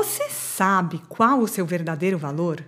[0.00, 2.64] Você sabe qual o seu verdadeiro valor?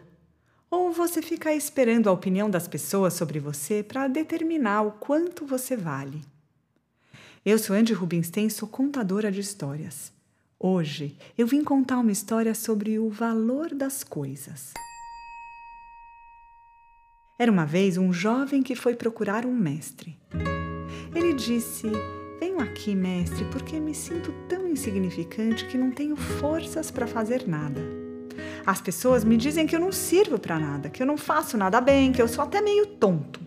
[0.69, 5.77] Ou você fica esperando a opinião das pessoas sobre você para determinar o quanto você
[5.77, 6.23] vale?
[7.47, 10.13] Eu sou Andy Rubinstein, sou contadora de histórias.
[10.59, 14.73] Hoje eu vim contar uma história sobre o valor das coisas.
[17.39, 20.19] Era uma vez um jovem que foi procurar um mestre.
[21.15, 21.93] Ele disse:
[22.41, 27.83] Venho aqui, mestre, porque me sinto tão insignificante que não tenho forças para fazer nada.
[28.65, 31.83] As pessoas me dizem que eu não sirvo para nada, que eu não faço nada
[31.83, 33.39] bem, que eu sou até meio tonto.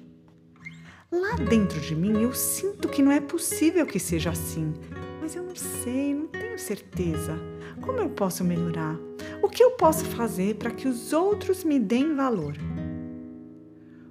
[1.12, 4.72] Lá dentro de mim eu sinto que não é possível que seja assim,
[5.20, 7.36] mas eu não sei, não tenho certeza.
[7.82, 8.96] Como eu posso melhorar?
[9.42, 12.56] O que eu posso fazer para que os outros me deem valor?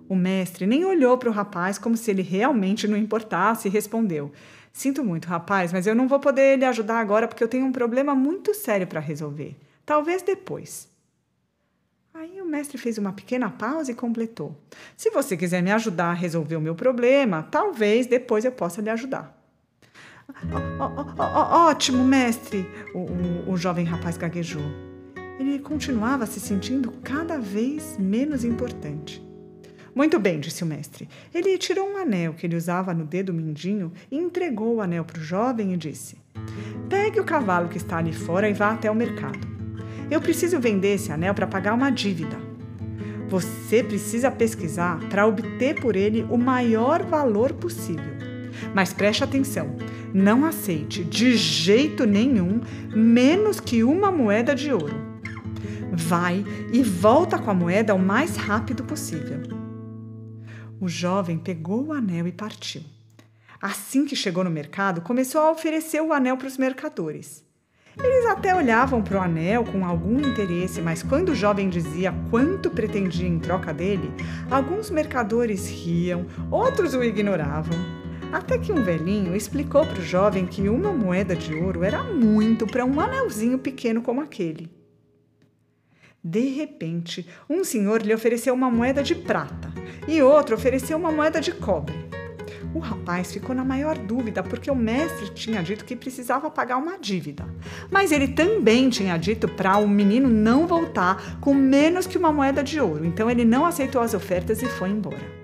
[0.09, 4.31] O mestre nem olhou para o rapaz como se ele realmente não importasse e respondeu:
[4.73, 7.73] Sinto muito, rapaz, mas eu não vou poder lhe ajudar agora porque eu tenho um
[7.73, 9.55] problema muito sério para resolver.
[9.85, 10.89] Talvez depois.
[12.15, 14.57] Aí o mestre fez uma pequena pausa e completou:
[14.97, 18.91] Se você quiser me ajudar a resolver o meu problema, talvez depois eu possa lhe
[18.91, 19.39] ajudar.
[21.69, 22.67] ótimo, mestre!
[22.95, 24.63] O, o, o jovem rapaz gaguejou.
[25.39, 29.32] Ele continuava se sentindo cada vez menos importante.
[29.95, 31.09] Muito bem, disse o mestre.
[31.35, 35.21] Ele tirou um anel que ele usava no dedo mindinho e entregou o anel para
[35.21, 36.17] o jovem e disse:
[36.89, 39.47] Pegue o cavalo que está ali fora e vá até o mercado.
[40.11, 42.37] Eu preciso vender esse anel para pagar uma dívida.
[43.29, 48.13] Você precisa pesquisar para obter por ele o maior valor possível.
[48.75, 49.77] Mas preste atenção:
[50.13, 52.61] não aceite de jeito nenhum
[52.95, 55.13] menos que uma moeda de ouro.
[55.93, 59.62] Vai e volta com a moeda o mais rápido possível.
[60.83, 62.83] O jovem pegou o anel e partiu.
[63.61, 67.45] Assim que chegou no mercado, começou a oferecer o anel para os mercadores.
[67.97, 72.69] Eles até olhavam para o anel com algum interesse, mas quando o jovem dizia quanto
[72.69, 74.11] pretendia em troca dele,
[74.51, 77.79] alguns mercadores riam, outros o ignoravam.
[78.33, 82.67] Até que um velhinho explicou para o jovem que uma moeda de ouro era muito
[82.67, 84.69] para um anelzinho pequeno como aquele.
[86.25, 89.72] De repente, um senhor lhe ofereceu uma moeda de prata
[90.07, 91.95] e outro ofereceu uma moeda de cobre.
[92.75, 96.99] O rapaz ficou na maior dúvida porque o mestre tinha dito que precisava pagar uma
[96.99, 97.47] dívida.
[97.91, 102.63] Mas ele também tinha dito para o menino não voltar com menos que uma moeda
[102.63, 103.05] de ouro.
[103.05, 105.43] Então ele não aceitou as ofertas e foi embora.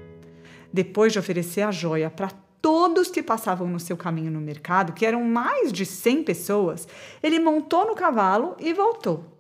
[0.73, 2.31] Depois de oferecer a joia para
[2.63, 6.89] todos que passavam no seu caminho no mercado, que eram mais de 100 pessoas,
[7.23, 9.38] ele montou no cavalo e voltou.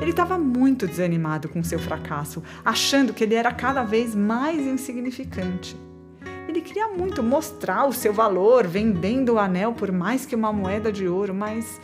[0.00, 5.76] Ele estava muito desanimado com seu fracasso, achando que ele era cada vez mais insignificante.
[6.48, 10.90] Ele queria muito mostrar o seu valor vendendo o anel por mais que uma moeda
[10.90, 11.80] de ouro, mas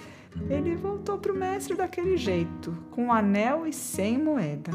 [0.49, 4.73] ele voltou para o mestre daquele jeito, com o anel e sem moeda.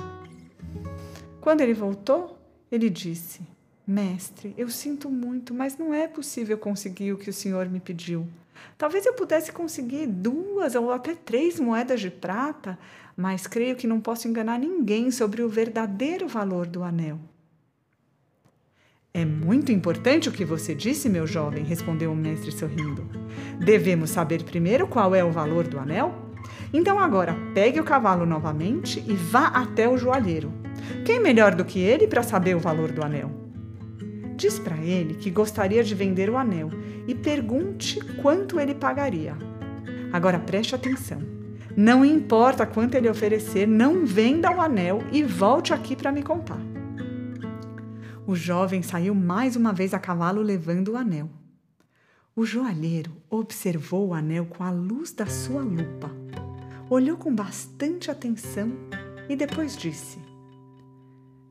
[1.41, 2.37] Quando ele voltou,
[2.71, 3.41] ele disse:
[3.89, 8.27] Mestre, eu sinto muito, mas não é possível conseguir o que o senhor me pediu.
[8.77, 12.77] Talvez eu pudesse conseguir duas ou até três moedas de prata,
[13.15, 17.17] mas creio que não posso enganar ninguém sobre o verdadeiro valor do anel.
[19.13, 23.09] É muito importante o que você disse, meu jovem, respondeu o mestre sorrindo.
[23.57, 26.13] Devemos saber primeiro qual é o valor do anel?
[26.73, 30.51] Então agora pegue o cavalo novamente e vá até o joalheiro.
[31.05, 33.46] Quem melhor do que ele para saber o valor do anel?
[34.37, 36.69] Diz para ele que gostaria de vender o anel
[37.07, 39.35] e pergunte quanto ele pagaria.
[40.13, 41.19] Agora preste atenção.
[41.75, 46.59] Não importa quanto ele oferecer, não venda o anel e volte aqui para me contar.
[48.27, 51.31] O jovem saiu mais uma vez a cavalo levando o anel.
[52.35, 56.11] O joalheiro observou o anel com a luz da sua lupa,
[56.91, 58.71] olhou com bastante atenção
[59.27, 60.19] e depois disse: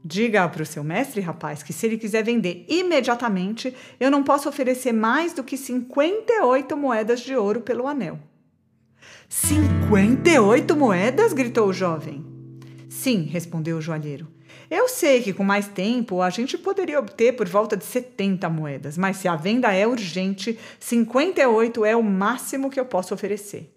[0.08, 4.48] Diga para o seu mestre, rapaz, que se ele quiser vender imediatamente, eu não posso
[4.48, 8.16] oferecer mais do que 58 moedas de ouro pelo anel.
[9.28, 11.32] Cinquenta e oito moedas?
[11.32, 12.24] gritou o jovem.
[12.88, 14.28] Sim, respondeu o joalheiro.
[14.70, 18.96] Eu sei que com mais tempo a gente poderia obter por volta de 70 moedas,
[18.96, 23.75] mas se a venda é urgente, 58 é o máximo que eu posso oferecer.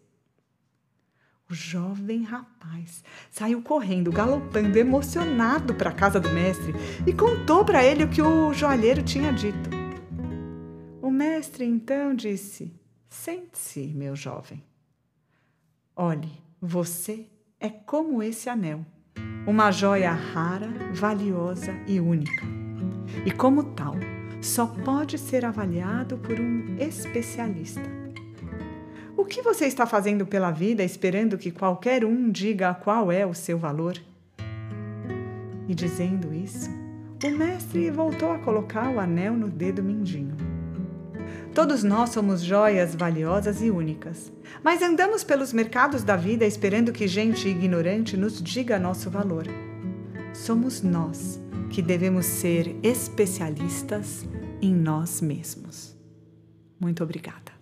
[1.52, 6.76] O jovem rapaz saiu correndo, galopando, emocionado para a casa do mestre
[7.08, 9.68] e contou para ele o que o joalheiro tinha dito.
[11.02, 12.72] O mestre então disse:
[13.10, 14.64] Sente-se, meu jovem.
[15.96, 16.32] Olhe,
[16.62, 17.26] você
[17.60, 18.86] é como esse anel,
[19.48, 22.46] uma joia rara, valiosa e única.
[23.26, 23.96] E como tal,
[24.40, 27.99] só pode ser avaliado por um especialista.
[29.20, 33.34] O que você está fazendo pela vida esperando que qualquer um diga qual é o
[33.34, 33.98] seu valor?
[35.68, 36.70] E dizendo isso,
[37.22, 40.38] o mestre voltou a colocar o anel no dedo mindinho.
[41.54, 44.32] Todos nós somos joias valiosas e únicas,
[44.64, 49.44] mas andamos pelos mercados da vida esperando que gente ignorante nos diga nosso valor.
[50.34, 54.26] Somos nós que devemos ser especialistas
[54.62, 55.94] em nós mesmos.
[56.80, 57.59] Muito obrigada.